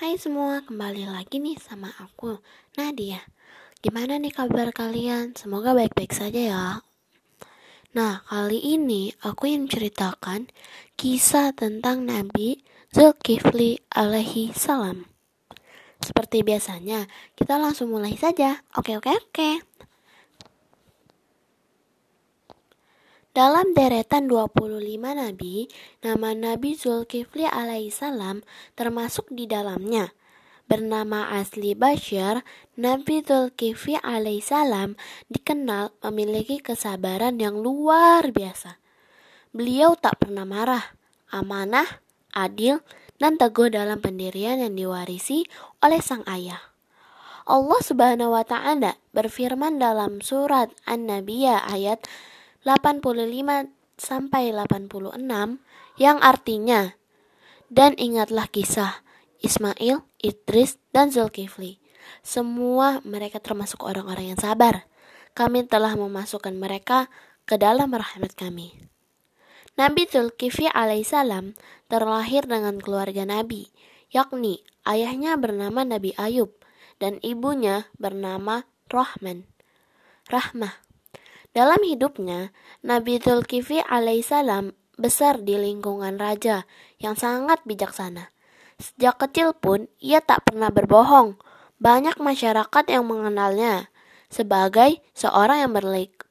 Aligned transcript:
Hai 0.00 0.16
semua, 0.16 0.64
kembali 0.64 1.12
lagi 1.12 1.36
nih 1.36 1.60
sama 1.60 1.92
aku, 2.00 2.40
Nadia. 2.80 3.20
Gimana 3.84 4.16
nih 4.16 4.32
kabar 4.32 4.72
kalian? 4.72 5.36
Semoga 5.36 5.76
baik-baik 5.76 6.16
saja 6.16 6.40
ya. 6.40 6.66
Nah, 7.92 8.24
kali 8.24 8.64
ini 8.64 9.12
aku 9.20 9.52
ingin 9.52 9.68
menceritakan 9.68 10.48
kisah 10.96 11.52
tentang 11.52 12.08
Nabi 12.08 12.64
Zulkifli 12.96 13.76
alaihi 13.92 14.56
salam. 14.56 15.04
Seperti 16.00 16.48
biasanya, 16.48 17.04
kita 17.36 17.60
langsung 17.60 17.92
mulai 17.92 18.16
saja. 18.16 18.64
Oke, 18.80 18.96
oke, 18.96 19.12
oke. 19.12 19.50
Dalam 23.30 23.78
deretan 23.78 24.26
25 24.26 24.82
nabi, 25.14 25.70
nama 26.02 26.34
Nabi 26.34 26.74
Zulkifli 26.74 27.46
alaihissalam 27.46 28.42
termasuk 28.74 29.30
di 29.30 29.46
dalamnya. 29.46 30.10
Bernama 30.66 31.30
asli 31.38 31.78
Bashar, 31.78 32.42
Nabi 32.74 33.22
Zulkifli 33.22 34.02
alaihissalam 34.02 34.98
dikenal 35.30 35.94
memiliki 36.10 36.58
kesabaran 36.58 37.38
yang 37.38 37.62
luar 37.62 38.34
biasa. 38.34 38.82
Beliau 39.54 39.94
tak 39.94 40.26
pernah 40.26 40.42
marah, 40.42 40.98
amanah, 41.30 42.02
adil, 42.34 42.82
dan 43.22 43.38
teguh 43.38 43.70
dalam 43.70 44.02
pendirian 44.02 44.58
yang 44.58 44.74
diwarisi 44.74 45.46
oleh 45.78 46.02
sang 46.02 46.26
ayah. 46.26 46.58
Allah 47.46 47.78
Subhanahu 47.78 48.34
wa 48.34 48.42
taala 48.42 48.98
berfirman 49.14 49.78
dalam 49.78 50.18
surat 50.18 50.74
An-Nabiyah 50.82 51.70
ayat 51.70 52.02
85 52.62 53.72
sampai 54.00 54.52
86 54.52 55.60
yang 56.00 56.18
artinya 56.20 56.96
dan 57.70 57.94
ingatlah 57.96 58.50
kisah 58.50 59.00
Ismail, 59.40 60.04
Idris, 60.20 60.76
dan 60.92 61.08
Zulkifli. 61.08 61.80
Semua 62.20 63.00
mereka 63.06 63.40
termasuk 63.40 63.80
orang-orang 63.80 64.36
yang 64.36 64.40
sabar. 64.40 64.84
Kami 65.32 65.64
telah 65.64 65.96
memasukkan 65.96 66.52
mereka 66.52 67.08
ke 67.48 67.56
dalam 67.56 67.94
rahmat 67.94 68.36
kami. 68.36 68.76
Nabi 69.80 70.04
Zulkifli 70.04 70.68
alaihissalam 70.68 71.56
terlahir 71.88 72.44
dengan 72.44 72.76
keluarga 72.82 73.24
Nabi, 73.24 73.72
yakni 74.12 74.60
ayahnya 74.84 75.40
bernama 75.40 75.86
Nabi 75.86 76.12
Ayub 76.20 76.52
dan 77.00 77.16
ibunya 77.24 77.88
bernama 77.96 78.68
Rahman. 78.92 79.48
Rahmah. 80.28 80.89
Dalam 81.50 81.82
hidupnya, 81.82 82.54
Nabi 82.86 83.18
Zulkifli 83.18 83.82
alaihissalam 83.82 84.70
besar 84.94 85.42
di 85.42 85.58
lingkungan 85.58 86.14
raja 86.20 86.68
yang 87.02 87.18
sangat 87.18 87.58
bijaksana. 87.66 88.30
Sejak 88.78 89.18
kecil 89.18 89.56
pun 89.58 89.90
ia 89.98 90.22
tak 90.22 90.46
pernah 90.46 90.70
berbohong. 90.70 91.40
Banyak 91.80 92.20
masyarakat 92.20 92.84
yang 92.92 93.08
mengenalnya 93.08 93.88
sebagai 94.30 95.02
seorang 95.16 95.64
yang 95.66 95.72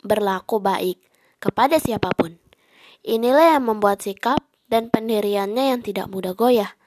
berlaku 0.06 0.62
baik 0.62 1.02
kepada 1.44 1.82
siapa 1.82 2.14
pun. 2.16 2.40
Inilah 3.04 3.60
yang 3.60 3.66
membuat 3.68 4.06
sikap 4.06 4.40
dan 4.72 4.88
pendiriannya 4.88 5.76
yang 5.76 5.82
tidak 5.84 6.08
mudah 6.08 6.38
goyah. 6.38 6.80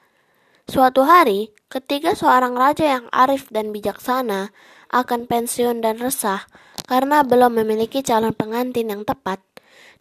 Suatu 0.63 1.03
hari, 1.03 1.51
ketika 1.67 2.15
seorang 2.15 2.55
raja 2.55 2.97
yang 2.97 3.05
arif 3.11 3.51
dan 3.51 3.75
bijaksana 3.75 4.55
akan 4.93 5.25
pensiun 5.25 5.81
dan 5.81 5.97
resah, 5.97 6.45
karena 6.85 7.25
belum 7.25 7.57
memiliki 7.57 8.05
calon 8.05 8.37
pengantin 8.37 8.93
yang 8.93 9.01
tepat, 9.01 9.41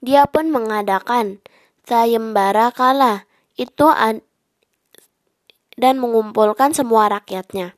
dia 0.05 0.29
pun 0.29 0.53
mengadakan 0.53 1.41
sayembara 1.89 2.69
kala 2.77 3.25
itu 3.57 3.89
dan 5.81 5.95
mengumpulkan 5.97 6.77
semua 6.77 7.09
rakyatnya. 7.09 7.75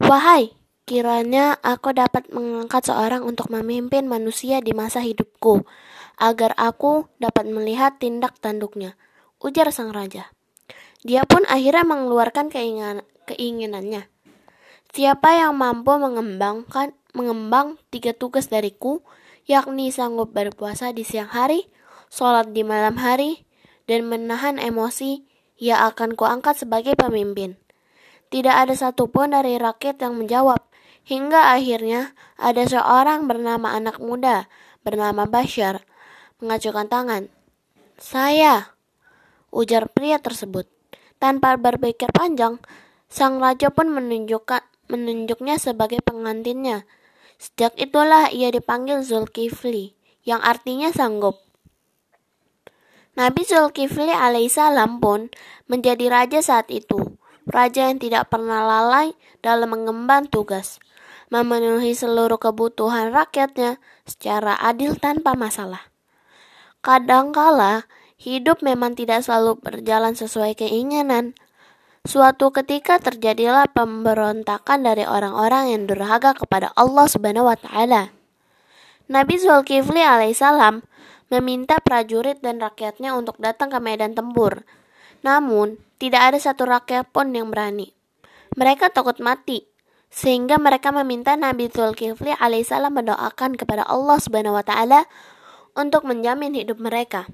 Wahai, 0.00 0.56
kiranya 0.88 1.60
aku 1.60 1.92
dapat 1.92 2.32
mengangkat 2.32 2.88
seorang 2.88 3.20
untuk 3.26 3.52
memimpin 3.52 4.08
manusia 4.08 4.64
di 4.64 4.72
masa 4.72 5.04
hidupku, 5.04 5.68
agar 6.16 6.56
aku 6.56 7.10
dapat 7.20 7.44
melihat 7.50 8.00
tindak 8.00 8.40
tanduknya, 8.40 8.96
ujar 9.42 9.68
sang 9.70 9.92
raja. 9.92 10.32
Dia 11.06 11.22
pun 11.28 11.46
akhirnya 11.46 11.86
mengeluarkan 11.86 12.50
keinginan, 12.50 13.06
keinginannya. 13.30 14.10
Siapa 14.88 15.36
yang 15.36 15.52
mampu 15.56 16.00
mengembangkan 16.00 16.96
mengembang 17.12 17.76
tiga 17.92 18.16
tugas 18.16 18.48
dariku, 18.48 19.04
yakni 19.44 19.92
sanggup 19.92 20.32
berpuasa 20.32 20.96
di 20.96 21.04
siang 21.04 21.28
hari, 21.28 21.68
sholat 22.08 22.52
di 22.56 22.64
malam 22.64 22.96
hari, 22.96 23.44
dan 23.84 24.08
menahan 24.08 24.56
emosi, 24.56 25.24
ia 25.60 25.84
akan 25.88 26.14
kuangkat 26.14 26.64
sebagai 26.64 26.94
pemimpin. 26.96 27.60
Tidak 28.28 28.52
ada 28.52 28.76
satupun 28.76 29.32
dari 29.32 29.56
rakyat 29.56 30.04
yang 30.04 30.20
menjawab, 30.20 30.60
hingga 31.08 31.56
akhirnya 31.56 32.12
ada 32.36 32.64
seorang 32.68 33.24
bernama 33.24 33.72
anak 33.72 34.00
muda, 34.00 34.46
bernama 34.84 35.24
Bashar, 35.24 35.84
mengacukan 36.40 36.86
tangan. 36.86 37.22
Saya, 37.96 38.76
ujar 39.50 39.88
pria 39.88 40.20
tersebut. 40.20 40.68
Tanpa 41.18 41.58
berpikir 41.58 42.12
panjang, 42.14 42.62
sang 43.10 43.42
raja 43.42 43.72
pun 43.74 43.90
menunjukkan 43.90 44.62
menunjuknya 44.88 45.60
sebagai 45.60 46.00
pengantinnya. 46.02 46.88
Sejak 47.38 47.76
itulah 47.78 48.32
ia 48.34 48.50
dipanggil 48.50 49.04
Zulkifli, 49.06 49.94
yang 50.26 50.42
artinya 50.42 50.90
sanggup. 50.90 51.38
Nabi 53.14 53.46
Zulkifli 53.46 54.10
alaihissalam 54.10 54.98
pun 54.98 55.30
menjadi 55.70 56.10
raja 56.10 56.40
saat 56.42 56.70
itu. 56.70 57.18
Raja 57.48 57.88
yang 57.88 57.96
tidak 57.96 58.28
pernah 58.28 58.60
lalai 58.60 59.16
dalam 59.40 59.72
mengemban 59.72 60.28
tugas, 60.28 60.76
memenuhi 61.32 61.96
seluruh 61.96 62.36
kebutuhan 62.36 63.08
rakyatnya 63.08 63.80
secara 64.04 64.54
adil 64.60 65.00
tanpa 65.00 65.32
masalah. 65.32 65.88
Kadangkala, 66.84 67.88
hidup 68.20 68.60
memang 68.60 68.92
tidak 68.94 69.24
selalu 69.24 69.56
berjalan 69.58 70.12
sesuai 70.12 70.60
keinginan, 70.60 71.32
Suatu 72.08 72.48
ketika 72.56 72.96
terjadilah 72.96 73.68
pemberontakan 73.68 74.80
dari 74.80 75.04
orang-orang 75.04 75.76
yang 75.76 75.84
durhaka 75.84 76.32
kepada 76.32 76.72
Allah 76.72 77.04
Subhanahu 77.04 77.52
wa 77.52 77.56
taala. 77.60 78.16
Nabi 79.12 79.36
Zulkifli 79.36 80.00
alaihissalam 80.00 80.88
meminta 81.28 81.76
prajurit 81.84 82.40
dan 82.40 82.64
rakyatnya 82.64 83.12
untuk 83.12 83.36
datang 83.36 83.68
ke 83.68 83.76
medan 83.76 84.16
tempur. 84.16 84.64
Namun, 85.20 85.76
tidak 86.00 86.32
ada 86.32 86.40
satu 86.40 86.64
rakyat 86.64 87.12
pun 87.12 87.28
yang 87.36 87.52
berani. 87.52 87.92
Mereka 88.56 88.88
takut 88.88 89.20
mati, 89.20 89.68
sehingga 90.08 90.56
mereka 90.56 90.88
meminta 90.88 91.36
Nabi 91.36 91.68
Zulkifli 91.68 92.32
alaihissalam 92.40 93.04
mendoakan 93.04 93.60
kepada 93.60 93.84
Allah 93.84 94.16
Subhanahu 94.16 94.56
wa 94.56 94.64
taala 94.64 95.04
untuk 95.76 96.08
menjamin 96.08 96.56
hidup 96.56 96.80
mereka. 96.80 97.28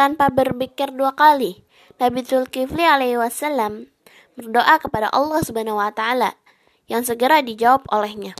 Tanpa 0.00 0.32
berpikir 0.32 0.96
dua 0.96 1.12
kali, 1.12 1.60
Nabi 2.00 2.24
Zulkifli 2.24 2.88
alaihi 2.88 3.20
wasallam 3.20 3.92
berdoa 4.32 4.80
kepada 4.80 5.12
Allah 5.12 5.44
Subhanahu 5.44 5.76
wa 5.76 5.92
taala 5.92 6.40
yang 6.88 7.04
segera 7.04 7.44
dijawab 7.44 7.84
olehnya. 7.92 8.32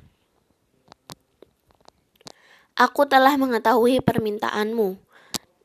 Aku 2.81 3.05
telah 3.05 3.37
mengetahui 3.37 4.01
permintaanmu 4.01 5.05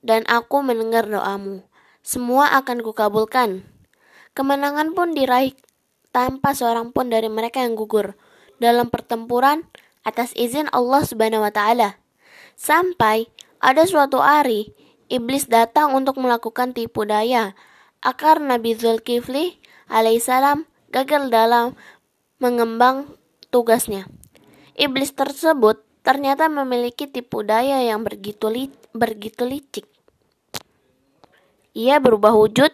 dan 0.04 0.28
aku 0.28 0.68
mendengar 0.68 1.08
doamu. 1.08 1.64
Semua 2.04 2.52
akan 2.60 2.84
kukabulkan. 2.84 3.64
Kemenangan 4.36 4.92
pun 4.92 5.16
diraih 5.16 5.56
tanpa 6.12 6.52
seorang 6.52 6.92
pun 6.92 7.08
dari 7.08 7.32
mereka 7.32 7.64
yang 7.64 7.80
gugur 7.80 8.20
dalam 8.60 8.92
pertempuran 8.92 9.64
atas 10.04 10.36
izin 10.36 10.68
Allah 10.76 11.08
Subhanahu 11.08 11.48
wa 11.48 11.56
taala. 11.56 12.04
Sampai 12.60 13.32
ada 13.64 13.88
suatu 13.88 14.20
hari 14.20 14.76
iblis 15.08 15.46
datang 15.50 15.94
untuk 15.94 16.18
melakukan 16.18 16.74
tipu 16.74 17.06
daya 17.06 17.54
akar 18.02 18.42
Nabi 18.42 18.78
Zulkifli 18.78 19.58
alaihissalam 19.90 20.66
gagal 20.94 21.30
dalam 21.34 21.74
mengembang 22.38 23.10
tugasnya. 23.50 24.10
Iblis 24.76 25.16
tersebut 25.16 25.82
ternyata 26.06 26.52
memiliki 26.52 27.08
tipu 27.10 27.42
daya 27.42 27.82
yang 27.82 28.06
begitu, 28.06 28.52
li 28.52 28.70
begitu 28.94 29.48
licik. 29.48 29.88
Ia 31.76 32.00
berubah 32.00 32.36
wujud 32.36 32.72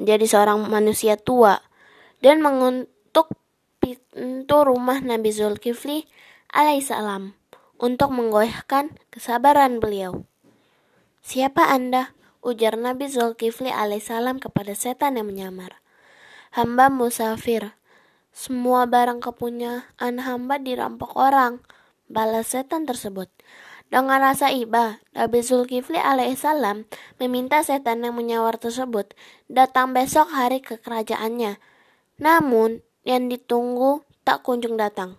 menjadi 0.00 0.26
seorang 0.26 0.66
manusia 0.66 1.14
tua 1.20 1.62
dan 2.24 2.40
menguntuk 2.40 3.30
pintu 3.78 4.58
rumah 4.64 4.98
Nabi 5.04 5.30
Zulkifli 5.30 6.08
alaihissalam 6.50 7.36
untuk 7.78 8.10
menggoyahkan 8.10 8.96
kesabaran 9.12 9.78
beliau. 9.78 10.26
Siapa 11.20 11.68
Anda? 11.68 12.16
ujar 12.40 12.80
Nabi 12.80 13.12
Zulkifli 13.12 13.68
alaihissalam 13.68 14.40
kepada 14.40 14.72
setan 14.72 15.20
yang 15.20 15.28
menyamar. 15.28 15.84
Hamba 16.56 16.88
musafir, 16.88 17.76
semua 18.32 18.88
barang 18.88 19.20
kepunyaan 19.20 20.14
hamba 20.24 20.56
dirampok 20.56 21.14
orang, 21.14 21.60
balas 22.08 22.56
setan 22.56 22.88
tersebut. 22.88 23.28
Dengan 23.90 24.22
rasa 24.22 24.54
iba, 24.54 25.02
Nabi 25.12 25.44
Zulkifli 25.44 25.98
alaihissalam 25.98 26.86
meminta 27.20 27.60
setan 27.60 28.06
yang 28.06 28.16
menyawar 28.16 28.56
tersebut 28.56 29.12
datang 29.50 29.92
besok 29.92 30.30
hari 30.30 30.62
ke 30.62 30.78
kerajaannya 30.78 31.58
Namun, 32.16 32.80
yang 33.04 33.28
ditunggu 33.32 34.04
tak 34.24 34.44
kunjung 34.44 34.76
datang. 34.76 35.16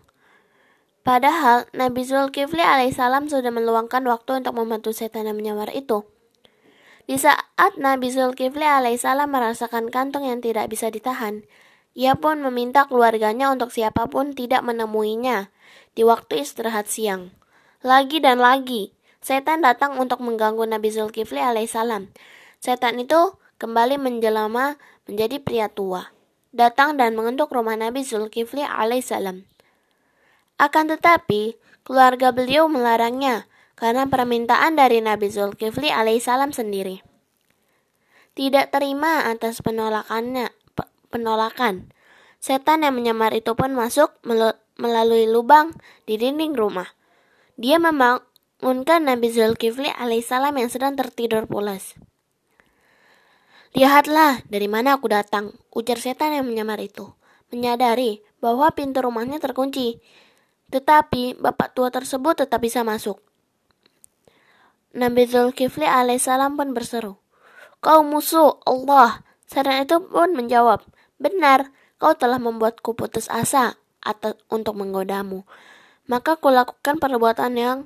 Padahal 1.01 1.65
Nabi 1.74 2.06
Zulkifli 2.06 2.62
alaihissalam 2.62 3.25
sudah 3.25 3.50
meluangkan 3.50 4.06
waktu 4.06 4.45
untuk 4.45 4.53
membantu 4.53 4.94
setan 4.94 5.25
yang 5.25 5.33
menyamar 5.33 5.74
itu. 5.74 6.06
Di 7.09 7.18
saat 7.18 7.74
Nabi 7.81 8.13
Zulkifli 8.13 8.62
alaihissalam 8.62 9.33
merasakan 9.33 9.89
kantong 9.89 10.30
yang 10.30 10.45
tidak 10.45 10.69
bisa 10.69 10.94
ditahan, 10.94 11.42
ia 11.98 12.15
pun 12.15 12.39
meminta 12.39 12.86
keluarganya 12.88 13.51
untuk 13.51 13.74
siapa 13.74 14.07
pun 14.07 14.38
tidak 14.38 14.63
menemuinya 14.63 15.50
di 15.98 16.06
waktu 16.07 16.45
istirahat 16.45 16.88
siang. 16.88 17.36
Lagi 17.83 18.24
dan 18.24 18.39
lagi, 18.39 18.94
setan 19.19 19.65
datang 19.65 20.00
untuk 20.00 20.24
mengganggu 20.24 20.63
Nabi 20.69 20.94
Zulkifli 20.94 21.42
alaihissalam. 21.42 22.13
Setan 22.62 23.01
itu 23.01 23.36
kembali 23.59 23.98
menjelma 24.00 24.80
menjadi 25.09 25.42
pria 25.44 25.68
tua, 25.68 26.13
datang 26.56 26.95
dan 26.95 27.18
mengentuk 27.18 27.51
rumah 27.51 27.75
Nabi 27.75 28.06
Zulkifli 28.07 28.63
alaihissalam. 28.63 29.50
Akan 30.61 30.93
tetapi, 30.93 31.57
keluarga 31.81 32.29
beliau 32.29 32.69
melarangnya 32.69 33.49
karena 33.73 34.05
permintaan 34.05 34.77
dari 34.77 35.01
Nabi 35.01 35.33
Zulkifli 35.33 35.89
alaihissalam 35.89 36.53
sendiri. 36.53 37.01
Tidak 38.37 38.69
terima 38.69 39.25
atas 39.25 39.65
penolakannya, 39.65 40.53
penolakan. 41.09 41.89
Setan 42.37 42.85
yang 42.85 42.93
menyamar 42.93 43.33
itu 43.33 43.57
pun 43.57 43.73
masuk 43.73 44.13
melalui 44.77 45.25
lubang 45.25 45.73
di 46.05 46.21
dinding 46.21 46.53
rumah. 46.53 46.93
Dia 47.57 47.81
membangunkan 47.81 49.01
Nabi 49.01 49.33
Zulkifli 49.33 49.89
alaihissalam 49.89 50.53
yang 50.61 50.69
sedang 50.69 50.93
tertidur 50.93 51.49
pulas. 51.49 51.97
Lihatlah 53.73 54.45
dari 54.45 54.69
mana 54.69 55.01
aku 55.01 55.09
datang, 55.09 55.57
ujar 55.73 55.97
setan 55.97 56.37
yang 56.37 56.45
menyamar 56.45 56.77
itu. 56.77 57.17
Menyadari 57.49 58.21
bahwa 58.37 58.69
pintu 58.77 59.01
rumahnya 59.01 59.41
terkunci. 59.41 59.97
Tetapi 60.71 61.38
bapak 61.38 61.75
tua 61.75 61.91
tersebut 61.91 62.47
tetap 62.47 62.63
bisa 62.63 62.81
masuk. 62.88 63.19
Nabi 64.91 65.23
Zulkifli 65.23 65.88
alaihissalam 65.88 66.59
pun 66.59 66.75
berseru, 66.75 67.19
Kau 67.79 68.03
musuh 68.03 68.59
Allah. 68.68 69.23
Setan 69.47 69.83
itu 69.83 70.00
pun 70.00 70.31
menjawab, 70.31 70.83
Benar, 71.19 71.75
kau 72.00 72.15
telah 72.15 72.39
membuatku 72.39 72.95
putus 72.95 73.27
asa 73.27 73.75
atau 74.01 74.33
untuk 74.50 74.79
menggodamu. 74.79 75.44
Maka 76.09 76.39
kulakukan 76.39 76.97
perbuatan 76.97 77.53
yang 77.56 77.77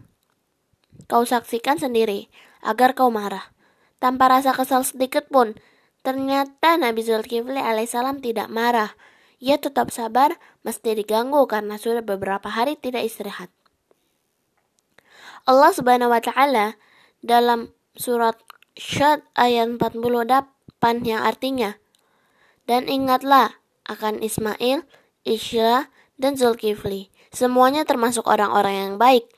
kau 1.06 1.28
saksikan 1.28 1.78
sendiri, 1.78 2.32
agar 2.64 2.96
kau 2.96 3.14
marah. 3.14 3.54
Tanpa 4.02 4.30
rasa 4.30 4.54
kesal 4.54 4.86
sedikit 4.86 5.30
pun, 5.30 5.58
ternyata 6.02 6.78
Nabi 6.80 7.02
Zulkifli 7.06 7.60
alaihissalam 7.60 8.22
tidak 8.22 8.50
marah. 8.50 8.94
Ia 9.46 9.62
tetap 9.62 9.94
sabar 9.94 10.34
mesti 10.66 10.98
diganggu 10.98 11.46
karena 11.46 11.78
sudah 11.78 12.02
beberapa 12.02 12.50
hari 12.50 12.82
tidak 12.82 13.06
istirahat. 13.06 13.54
Allah 15.46 15.70
Subhanahu 15.70 16.10
wa 16.10 16.18
taala 16.18 16.74
dalam 17.22 17.70
surat 17.94 18.42
Syad 18.74 19.22
ayat 19.38 19.78
48 19.78 21.06
yang 21.06 21.22
artinya 21.22 21.78
Dan 22.66 22.90
ingatlah 22.90 23.62
akan 23.86 24.26
Ismail, 24.26 24.90
Isya, 25.22 25.94
dan 26.18 26.34
Zulkifli. 26.34 27.14
Semuanya 27.30 27.86
termasuk 27.86 28.26
orang-orang 28.26 28.74
yang 28.74 28.94
baik. 28.98 29.30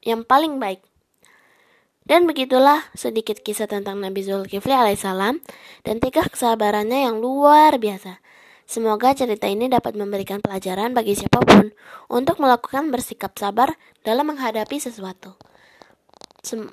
Yang 0.00 0.24
paling 0.24 0.56
baik. 0.56 0.80
Dan 2.02 2.24
begitulah 2.24 2.82
sedikit 2.96 3.44
kisah 3.44 3.68
tentang 3.68 4.00
Nabi 4.00 4.24
Zulkifli 4.24 4.74
alaihissalam 4.74 5.38
dan 5.84 5.94
tingkah 6.00 6.26
kesabarannya 6.26 7.04
yang 7.04 7.20
luar 7.20 7.76
biasa. 7.76 8.18
Semoga 8.64 9.12
cerita 9.12 9.50
ini 9.50 9.68
dapat 9.68 9.98
memberikan 9.98 10.40
pelajaran 10.40 10.96
bagi 10.96 11.18
siapa 11.18 11.42
pun 11.44 11.74
untuk 12.08 12.40
melakukan 12.40 12.88
bersikap 12.88 13.36
sabar 13.36 13.76
dalam 14.06 14.32
menghadapi 14.32 14.80
sesuatu. 14.80 15.36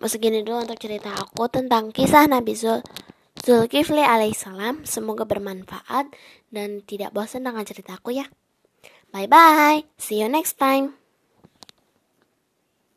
Segini 0.09 0.41
dulu 0.41 0.65
untuk 0.65 0.81
cerita 0.81 1.13
aku 1.13 1.45
tentang 1.51 1.93
kisah 1.93 2.25
Nabi 2.25 2.57
Zul 2.57 2.81
Zulkifli 3.39 4.03
alaihissalam. 4.03 4.83
Semoga 4.83 5.23
bermanfaat 5.23 6.11
dan 6.51 6.83
tidak 6.83 7.15
bosan 7.15 7.47
dengan 7.47 7.63
ceritaku 7.63 8.17
ya. 8.17 8.27
Bye 9.13 9.29
bye. 9.29 9.85
See 9.97 10.21
you 10.21 10.29
next 10.29 10.57
time. 10.57 11.08